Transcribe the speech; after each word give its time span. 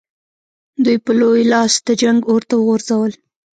دوی 0.83 0.97
په 1.05 1.11
لوی 1.19 1.41
لاس 1.53 1.73
د 1.87 1.89
جنګ 2.01 2.19
اور 2.31 2.41
ته 2.49 2.55
وغورځول. 2.57 3.11